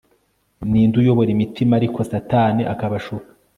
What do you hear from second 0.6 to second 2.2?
Ninde uyobora imitima ariko